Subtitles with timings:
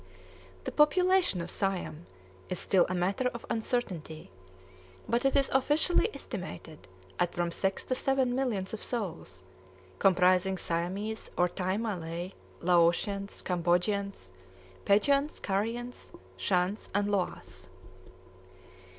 [0.63, 2.07] The population of Siam
[2.49, 4.31] is still a matter of uncertainty;
[5.07, 6.87] but it is officially estimated
[7.19, 9.43] at from six to seven millions of souls,
[9.99, 12.31] comprising Siamese or Thai Malay,
[12.63, 14.31] Laotians, Cambodians,
[14.85, 17.67] Peguans, Kariens, Shans, and Loas.